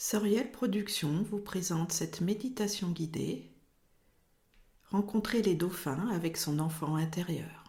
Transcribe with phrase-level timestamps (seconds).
[0.00, 3.50] Soriel Productions vous présente cette méditation guidée
[4.90, 7.64] Rencontrer les dauphins avec son enfant intérieur.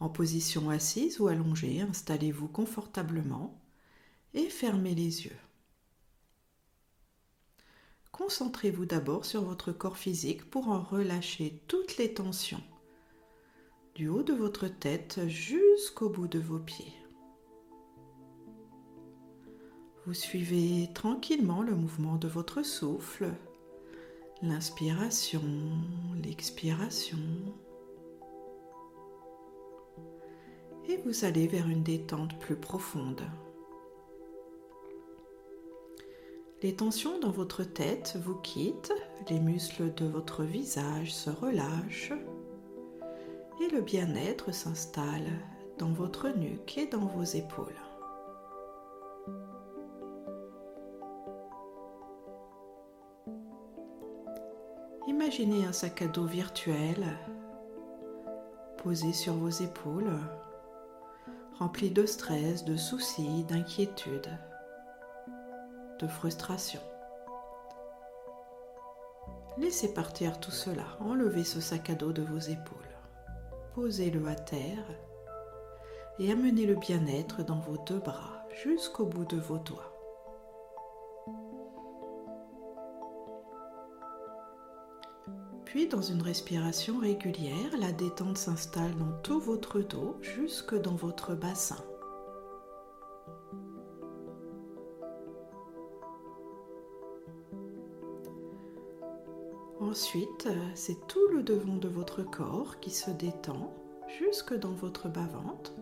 [0.00, 3.60] En position assise ou allongée, installez-vous confortablement
[4.32, 5.36] et fermez les yeux.
[8.10, 12.64] Concentrez-vous d'abord sur votre corps physique pour en relâcher toutes les tensions,
[13.94, 17.03] du haut de votre tête jusqu'au bout de vos pieds.
[20.06, 23.32] Vous suivez tranquillement le mouvement de votre souffle,
[24.42, 25.40] l'inspiration,
[26.22, 27.16] l'expiration.
[30.90, 33.22] Et vous allez vers une détente plus profonde.
[36.62, 38.92] Les tensions dans votre tête vous quittent,
[39.30, 42.12] les muscles de votre visage se relâchent
[43.62, 45.30] et le bien-être s'installe
[45.78, 47.72] dans votre nuque et dans vos épaules.
[55.36, 57.04] Imaginez un sac à dos virtuel
[58.84, 60.16] posé sur vos épaules,
[61.58, 64.28] rempli de stress, de soucis, d'inquiétude,
[65.98, 66.78] de frustration.
[69.58, 72.94] Laissez partir tout cela, enlevez ce sac à dos de vos épaules,
[73.74, 74.86] posez-le à terre
[76.20, 79.93] et amenez le bien-être dans vos deux bras jusqu'au bout de vos doigts.
[85.74, 91.34] Puis, dans une respiration régulière, la détente s'installe dans tout votre dos jusque dans votre
[91.34, 91.84] bassin.
[99.80, 103.74] Ensuite, c'est tout le devant de votre corps qui se détend
[104.20, 105.72] jusque dans votre bas-ventre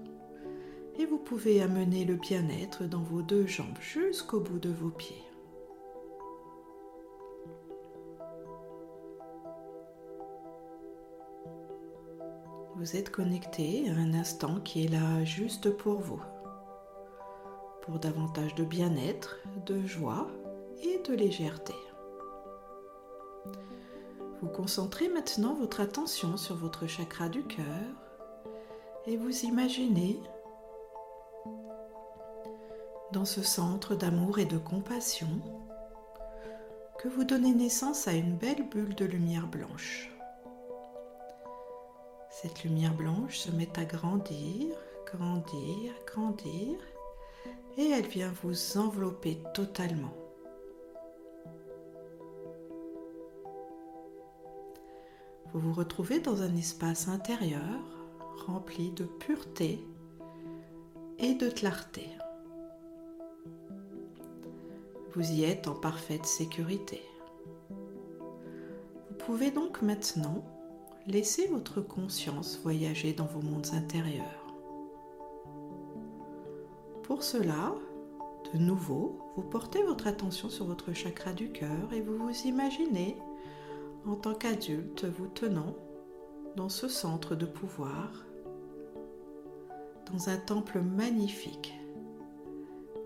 [0.98, 5.31] et vous pouvez amener le bien-être dans vos deux jambes jusqu'au bout de vos pieds.
[12.82, 16.20] Êtes connecté à un instant qui est là juste pour vous,
[17.81, 20.26] pour davantage de bien-être, de joie
[20.82, 21.75] et de légèreté.
[24.43, 27.65] Vous concentrez maintenant votre attention sur votre chakra du cœur
[29.06, 30.20] et vous imaginez
[33.12, 35.41] dans ce centre d'amour et de compassion
[36.99, 40.12] que vous donnez naissance à une belle bulle de lumière blanche.
[42.42, 44.75] Cette lumière blanche se met à grandir,
[45.06, 46.76] grandir, grandir,
[47.78, 50.12] et elle vient vous envelopper totalement.
[55.52, 57.78] Vous vous retrouvez dans un espace intérieur
[58.48, 59.78] rempli de pureté
[61.20, 62.08] et de clarté.
[65.14, 67.02] Vous y êtes en parfaite sécurité.
[67.70, 70.42] Vous pouvez donc maintenant
[71.06, 74.54] laissez votre conscience voyager dans vos mondes intérieurs.
[77.02, 77.74] Pour cela,
[78.52, 83.16] de nouveau, vous portez votre attention sur votre chakra du cœur et vous vous imaginez
[84.06, 85.74] en tant qu'adulte vous tenant
[86.56, 88.24] dans ce centre de pouvoir,
[90.12, 91.72] dans un temple magnifique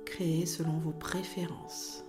[0.05, 2.06] créé selon vos préférences.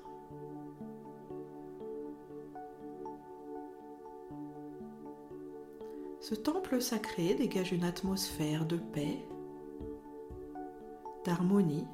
[6.27, 9.17] Ce temple sacré dégage une atmosphère de paix,
[11.23, 11.88] d'harmonie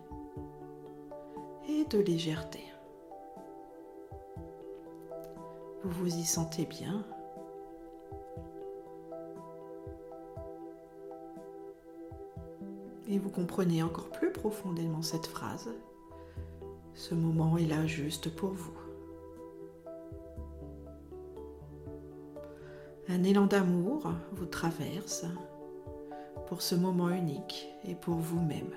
[1.69, 2.63] et de légèreté.
[5.83, 7.05] Vous vous y sentez bien.
[13.07, 15.69] Et vous comprenez encore plus profondément cette phrase.
[16.95, 18.82] Ce moment est là juste pour vous.
[23.13, 25.25] Un élan d'amour vous traverse
[26.47, 28.72] pour ce moment unique et pour vous-même.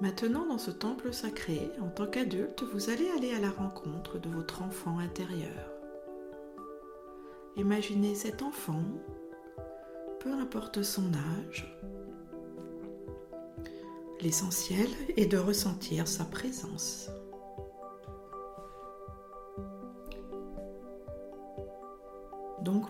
[0.00, 4.28] Maintenant, dans ce temple sacré, en tant qu'adulte, vous allez aller à la rencontre de
[4.28, 5.70] votre enfant intérieur.
[7.56, 8.82] Imaginez cet enfant,
[10.18, 11.78] peu importe son âge.
[14.20, 17.08] L'essentiel est de ressentir sa présence.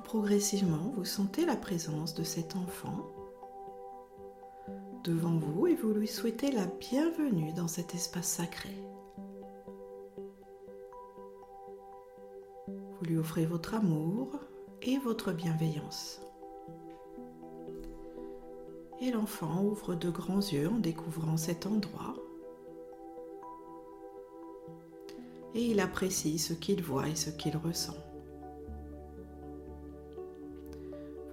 [0.02, 3.10] Progressivement, vous sentez la présence de cet enfant
[5.02, 8.70] devant vous et vous lui souhaitez la bienvenue dans cet espace sacré.
[12.68, 14.38] Vous lui offrez votre amour
[14.82, 16.20] et votre bienveillance.
[19.00, 22.14] Et l'enfant ouvre de grands yeux en découvrant cet endroit.
[25.54, 27.96] Et il apprécie ce qu'il voit et ce qu'il ressent.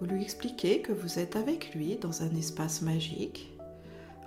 [0.01, 3.55] Vous lui expliquez que vous êtes avec lui dans un espace magique,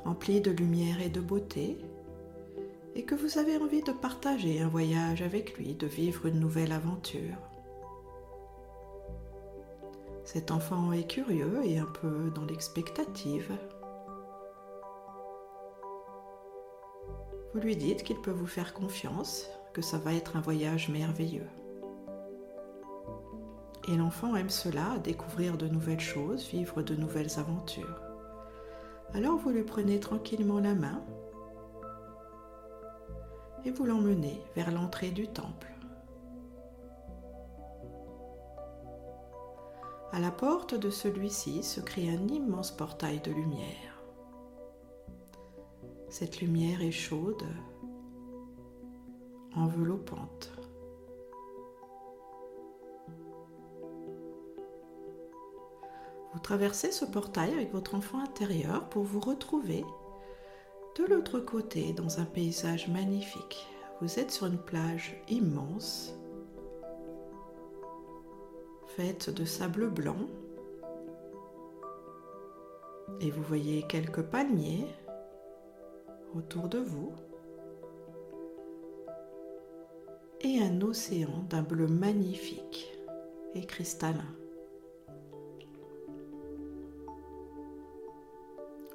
[0.04, 1.78] empli de lumière et de beauté,
[2.94, 6.70] et que vous avez envie de partager un voyage avec lui, de vivre une nouvelle
[6.70, 7.36] aventure.
[10.24, 13.50] Cet enfant est curieux et un peu dans l'expectative.
[17.52, 21.48] Vous lui dites qu'il peut vous faire confiance, que ça va être un voyage merveilleux.
[23.86, 28.00] Et l'enfant aime cela, découvrir de nouvelles choses, vivre de nouvelles aventures.
[29.12, 31.02] Alors vous lui prenez tranquillement la main
[33.64, 35.70] et vous l'emmenez vers l'entrée du temple.
[40.12, 44.00] À la porte de celui-ci se crée un immense portail de lumière.
[46.08, 47.44] Cette lumière est chaude,
[49.56, 50.53] enveloppante.
[56.44, 59.82] Traversez ce portail avec votre enfant intérieur pour vous retrouver
[60.96, 63.66] de l'autre côté dans un paysage magnifique.
[64.00, 66.14] Vous êtes sur une plage immense,
[68.88, 70.28] faite de sable blanc,
[73.20, 74.86] et vous voyez quelques palmiers
[76.36, 77.14] autour de vous
[80.42, 82.92] et un océan d'un bleu magnifique
[83.54, 84.43] et cristallin.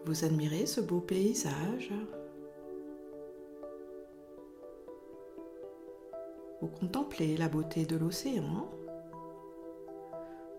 [0.10, 1.94] Vous admirez ce beau paysage.
[6.60, 8.72] Vous contemplez la beauté de l'océan.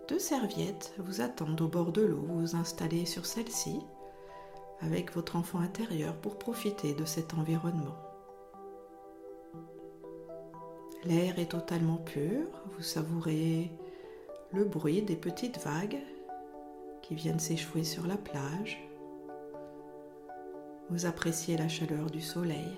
[0.07, 2.21] Deux serviettes vous attendent au bord de l'eau.
[2.29, 3.81] Vous vous installez sur celle-ci
[4.83, 7.97] avec votre enfant intérieur pour profiter de cet environnement.
[11.03, 12.47] L'air est totalement pur.
[12.77, 13.73] Vous savourez
[14.53, 15.99] le bruit des petites vagues
[17.03, 18.90] qui viennent s'échouer sur la plage.
[20.91, 22.77] Vous appréciez la chaleur du soleil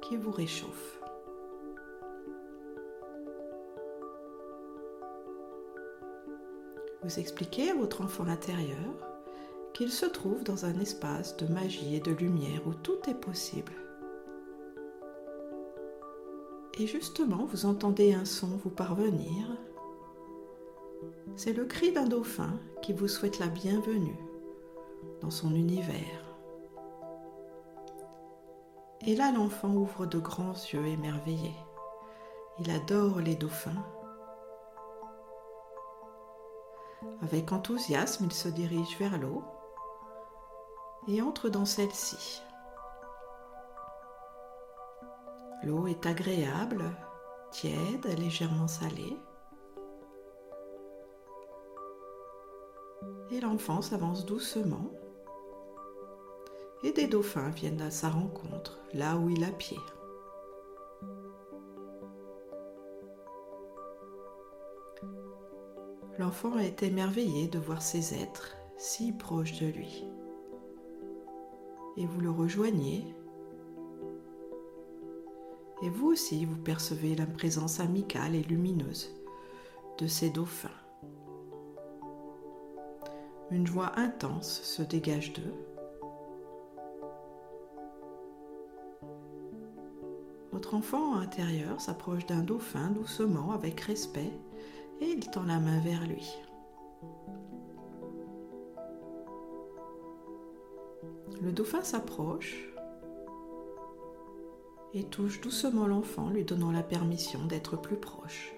[0.00, 1.00] qui vous réchauffe.
[7.02, 8.78] Vous expliquez à votre enfant intérieur
[9.74, 13.72] qu'il se trouve dans un espace de magie et de lumière où tout est possible.
[16.78, 19.48] Et justement, vous entendez un son vous parvenir.
[21.34, 24.16] C'est le cri d'un dauphin qui vous souhaite la bienvenue
[25.20, 26.27] dans son univers.
[29.06, 31.56] Et là, l'enfant ouvre de grands yeux émerveillés.
[32.58, 33.84] Il adore les dauphins.
[37.22, 39.44] Avec enthousiasme, il se dirige vers l'eau
[41.06, 42.42] et entre dans celle-ci.
[45.62, 46.84] L'eau est agréable,
[47.50, 49.16] tiède, légèrement salée.
[53.30, 54.90] Et l'enfant s'avance doucement
[56.82, 59.78] et des dauphins viennent à sa rencontre là où il a pied.
[66.18, 70.04] L'enfant est émerveillé de voir ces êtres si proches de lui.
[71.96, 73.04] Et vous le rejoignez.
[75.82, 79.14] Et vous aussi, vous percevez la présence amicale et lumineuse
[79.98, 80.68] de ces dauphins.
[83.50, 85.54] Une joie intense se dégage d'eux
[90.58, 94.32] Votre enfant intérieur s'approche d'un dauphin doucement avec respect
[95.00, 96.28] et il tend la main vers lui.
[101.40, 102.56] Le dauphin s'approche
[104.94, 108.52] et touche doucement l'enfant, lui donnant la permission d'être plus proche.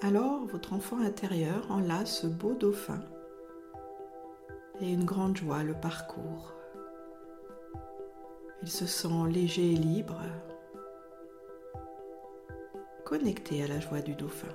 [0.00, 3.04] Alors votre enfant intérieur enlace ce beau dauphin
[4.80, 6.54] et une grande joie le parcourt.
[8.62, 10.20] Il se sent léger et libre,
[13.04, 14.54] connecté à la joie du dauphin.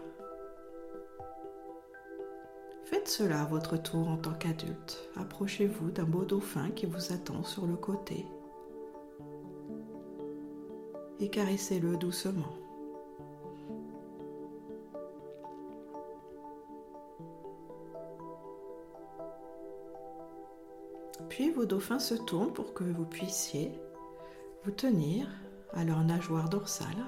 [2.85, 5.09] Faites cela à votre tour en tant qu'adulte.
[5.15, 8.25] Approchez-vous d'un beau dauphin qui vous attend sur le côté
[11.19, 12.64] et caressez-le doucement.
[21.55, 23.71] Vos dauphins se tournent pour que vous puissiez
[24.63, 25.27] vous tenir
[25.71, 27.05] à leur nageoire dorsale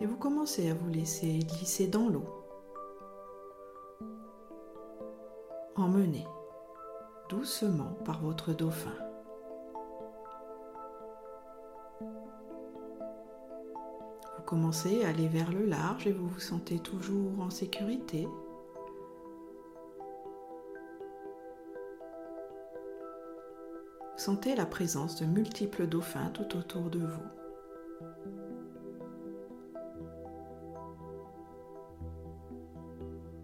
[0.00, 2.26] Et vous commencez à vous laisser glisser dans l'eau,
[5.76, 6.26] emmené
[7.30, 8.92] doucement par votre dauphin.
[14.36, 18.28] Vous commencez à aller vers le large et vous vous sentez toujours en sécurité.
[24.16, 27.22] Sentez la présence de multiples dauphins tout autour de vous.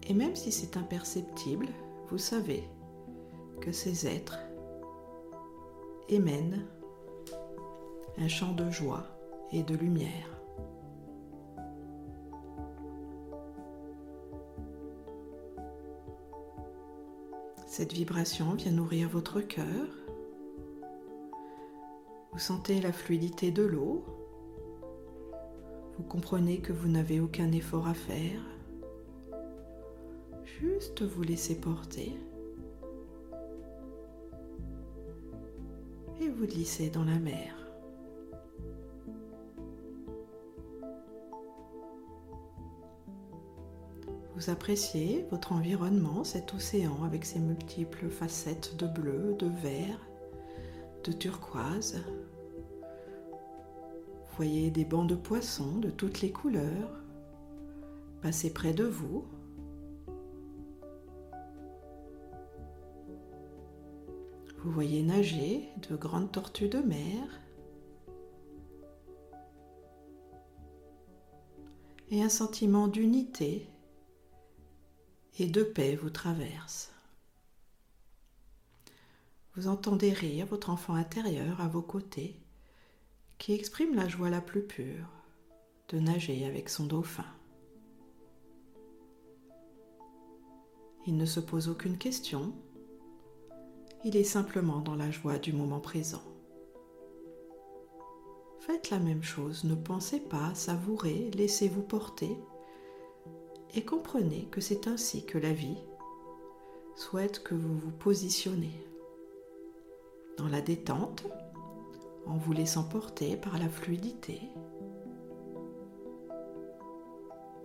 [0.07, 1.67] Et même si c'est imperceptible,
[2.09, 2.63] vous savez
[3.61, 4.39] que ces êtres
[6.09, 6.65] émènent
[8.17, 9.07] un chant de joie
[9.51, 10.29] et de lumière.
[17.65, 20.02] Cette vibration vient nourrir votre cœur.
[22.33, 24.03] Vous sentez la fluidité de l'eau.
[25.97, 28.41] Vous comprenez que vous n'avez aucun effort à faire
[30.43, 32.11] juste vous laisser porter
[36.19, 37.55] et vous glisser dans la mer.
[44.35, 49.99] Vous appréciez votre environnement, cet océan avec ses multiples facettes de bleu, de vert,
[51.03, 52.01] de turquoise.
[54.37, 56.89] Voyez des bancs de poissons de toutes les couleurs
[58.21, 59.25] passer près de vous
[64.63, 67.41] Vous voyez nager de grandes tortues de mer.
[72.09, 73.67] Et un sentiment d'unité
[75.37, 76.92] et de paix vous traverse.
[79.55, 82.35] Vous entendez rire votre enfant intérieur à vos côtés
[83.37, 85.05] qui exprime la joie la plus pure
[85.89, 87.25] de nager avec son dauphin.
[91.05, 92.51] Il ne se pose aucune question,
[94.03, 96.23] il est simplement dans la joie du moment présent.
[98.59, 102.35] Faites la même chose, ne pensez pas, savourez, laissez-vous porter
[103.75, 105.77] et comprenez que c'est ainsi que la vie
[106.95, 108.92] souhaite que vous vous positionnez.
[110.37, 111.25] Dans la détente,
[112.25, 114.41] en vous laissant porter par la fluidité,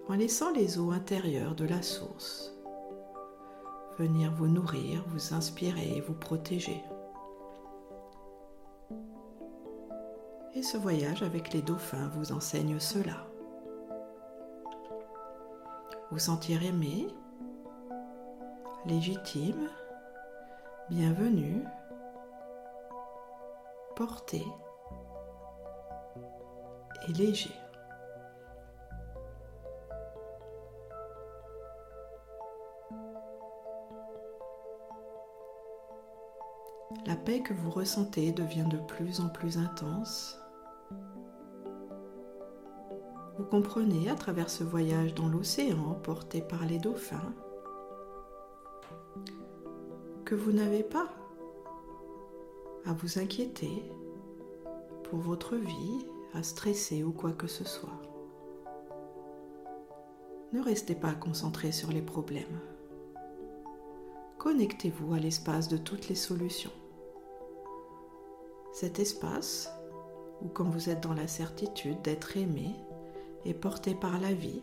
[0.08, 2.58] en laissant les eaux intérieures de la source
[3.98, 6.84] venir vous nourrir, vous inspirer et vous protéger.
[10.54, 13.26] Et ce voyage avec les dauphins vous enseigne cela.
[16.10, 17.08] Vous sentir aimé,
[18.86, 19.68] légitime,
[20.90, 21.64] bienvenu,
[23.98, 24.46] porté
[27.08, 27.50] et léger.
[37.06, 40.40] La paix que vous ressentez devient de plus en plus intense.
[43.36, 47.34] Vous comprenez à travers ce voyage dans l'océan porté par les dauphins
[50.24, 51.08] que vous n'avez pas
[52.86, 53.84] à vous inquiéter
[55.04, 58.00] pour votre vie, à stresser ou quoi que ce soit.
[60.52, 62.60] Ne restez pas concentré sur les problèmes.
[64.38, 66.70] Connectez-vous à l'espace de toutes les solutions
[68.78, 69.72] cet espace
[70.40, 72.76] où quand vous êtes dans la certitude d'être aimé
[73.44, 74.62] et porté par la vie,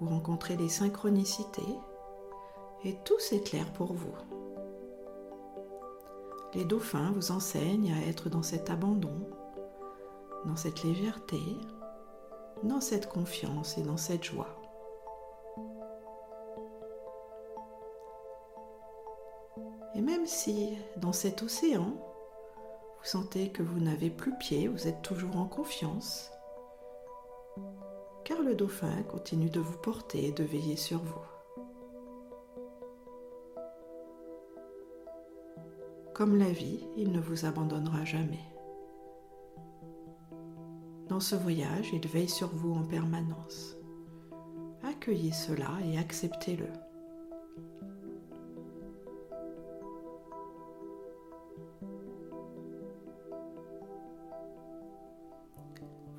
[0.00, 1.62] vous rencontrez les synchronicités
[2.82, 4.14] et tout s'éclaire pour vous.
[6.54, 9.28] Les dauphins vous enseignent à être dans cet abandon,
[10.44, 11.40] dans cette légèreté,
[12.62, 14.60] dans cette confiance et dans cette joie.
[19.96, 21.96] Et même si dans cet océan,
[22.98, 26.30] vous sentez que vous n'avez plus pied, vous êtes toujours en confiance,
[28.24, 31.33] car le dauphin continue de vous porter et de veiller sur vous.
[36.14, 38.44] Comme la vie, il ne vous abandonnera jamais.
[41.08, 43.76] Dans ce voyage, il veille sur vous en permanence.
[44.84, 46.68] Accueillez cela et acceptez-le.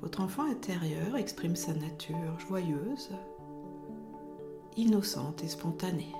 [0.02, 3.12] Votre enfant intérieur exprime sa nature joyeuse,
[4.76, 6.14] innocente et spontanée.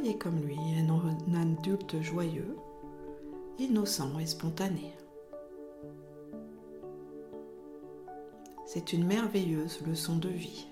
[0.00, 2.56] Soyez comme lui, un adulte joyeux,
[3.58, 4.94] innocent et spontané.
[8.64, 10.66] C'est une merveilleuse leçon de vie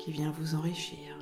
[0.00, 1.16] qui vient vous enrichir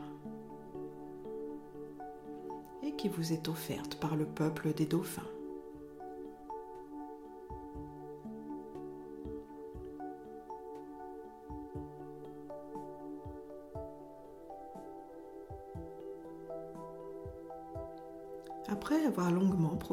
[2.82, 5.31] et qui vous est offerte par le peuple des dauphins.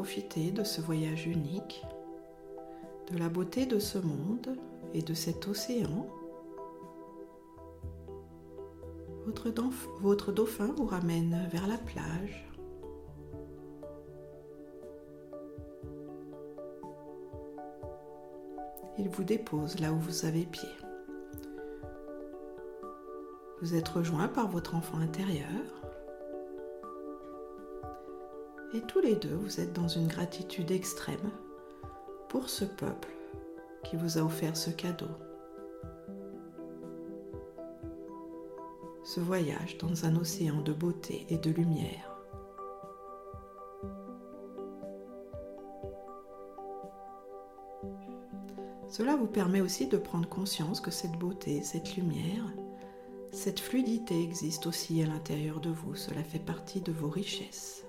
[0.00, 1.84] Profité de ce voyage unique,
[3.12, 4.56] de la beauté de ce monde
[4.94, 6.08] et de cet océan,
[10.00, 12.48] votre, dauphin vous ramène vers la plage.
[18.96, 20.70] Il vous dépose là où vous avez pied.
[23.60, 25.79] Vous êtes rejoint par votre enfant intérieur.
[28.72, 31.30] Et tous les deux, vous êtes dans une gratitude extrême
[32.28, 33.08] pour ce peuple
[33.82, 35.08] qui vous a offert ce cadeau.
[39.02, 42.16] Ce voyage dans un océan de beauté et de lumière.
[48.88, 52.44] Cela vous permet aussi de prendre conscience que cette beauté, cette lumière,
[53.32, 55.96] cette fluidité existe aussi à l'intérieur de vous.
[55.96, 57.84] Cela fait partie de vos richesses.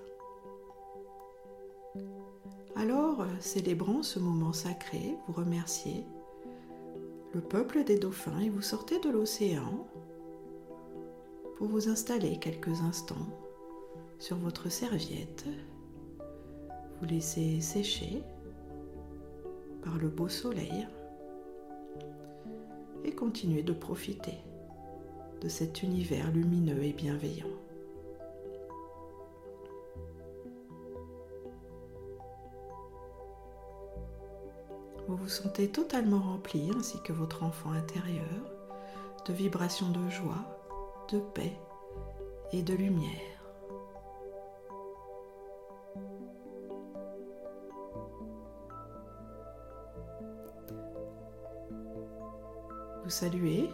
[2.74, 6.04] Alors, célébrant ce moment sacré, vous remerciez
[7.34, 9.86] le peuple des dauphins et vous sortez de l'océan
[11.56, 13.28] pour vous installer quelques instants
[14.18, 15.44] sur votre serviette.
[17.00, 18.22] Vous laissez sécher
[19.82, 20.86] par le beau soleil
[23.04, 24.38] et continuez de profiter
[25.40, 27.51] de cet univers lumineux et bienveillant.
[35.12, 38.24] Vous vous sentez totalement rempli, ainsi que votre enfant intérieur,
[39.26, 40.42] de vibrations de joie,
[41.10, 41.52] de paix
[42.50, 43.10] et de lumière.
[53.04, 53.68] Vous saluez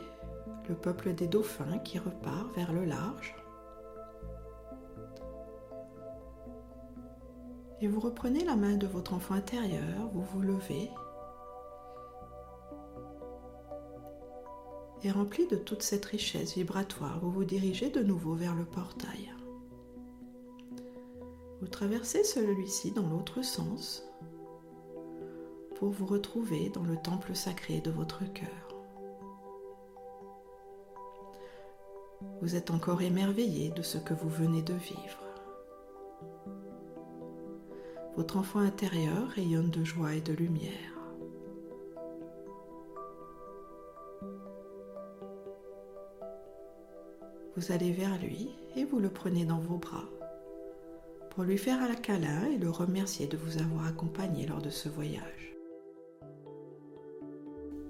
[0.68, 3.36] le peuple des dauphins qui repart vers le large.
[7.80, 10.90] Et vous reprenez la main de votre enfant intérieur, vous vous levez
[15.02, 19.32] et rempli de toute cette richesse vibratoire, vous vous dirigez de nouveau vers le portail.
[21.60, 24.04] Vous traversez celui-ci dans l'autre sens
[25.76, 28.68] pour vous retrouver dans le temple sacré de votre cœur.
[32.40, 35.22] Vous êtes encore émerveillé de ce que vous venez de vivre.
[38.16, 40.97] Votre enfant intérieur rayonne de joie et de lumière.
[47.58, 50.04] Vous allez vers lui et vous le prenez dans vos bras
[51.30, 54.88] pour lui faire un câlin et le remercier de vous avoir accompagné lors de ce
[54.88, 55.56] voyage.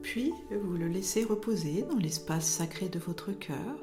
[0.00, 3.76] Puis vous le laissez reposer dans l'espace sacré de votre cœur.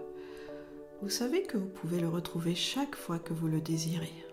[1.04, 4.26] Vous savez que vous pouvez le retrouver chaque fois que vous le désirez.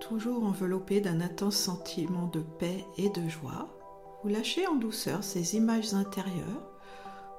[0.00, 3.68] Toujours enveloppé d'un intense sentiment de paix et de joie,
[4.22, 6.70] vous lâchez en douceur ces images intérieures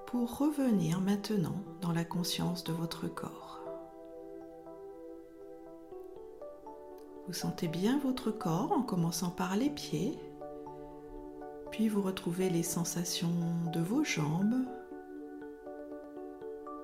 [0.08, 3.62] pour revenir maintenant dans la conscience de votre corps.
[7.28, 10.20] Vous sentez bien votre corps en commençant par les pieds,
[11.72, 13.30] puis vous retrouvez les sensations
[13.72, 14.66] de vos jambes,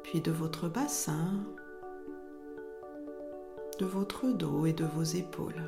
[0.03, 1.43] puis de votre bassin,
[3.79, 5.61] de votre dos et de vos épaules.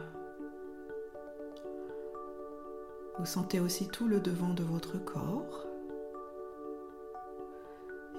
[3.19, 5.65] Vous sentez aussi tout le devant de votre corps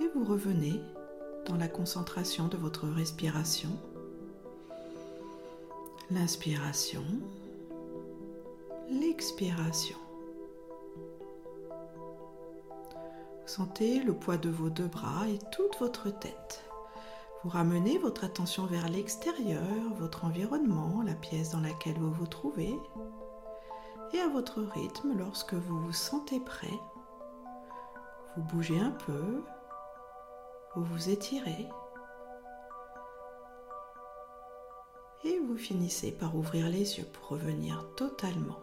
[0.00, 0.80] et vous revenez
[1.46, 3.70] dans la concentration de votre respiration.
[6.10, 7.04] L'inspiration,
[8.90, 9.96] l'expiration.
[13.42, 16.64] Vous sentez le poids de vos deux bras et toute votre tête.
[17.42, 19.64] Vous ramenez votre attention vers l'extérieur,
[19.98, 22.72] votre environnement, la pièce dans laquelle vous vous trouvez
[24.12, 26.78] et à votre rythme lorsque vous vous sentez prêt.
[28.36, 29.42] Vous bougez un peu,
[30.74, 31.68] vous vous étirez
[35.24, 38.60] et vous finissez par ouvrir les yeux pour revenir totalement